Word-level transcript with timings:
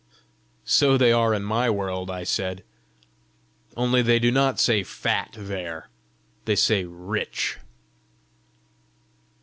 "So 0.65 0.97
they 0.97 1.11
are 1.11 1.31
in 1.31 1.43
my 1.43 1.69
world," 1.69 2.09
I 2.09 2.23
said; 2.23 2.63
"only 3.77 4.01
they 4.01 4.17
do 4.17 4.31
not 4.31 4.59
say 4.59 4.81
FAT 4.81 5.35
there, 5.37 5.89
they 6.45 6.55
say 6.55 6.85
RICH." 6.85 7.59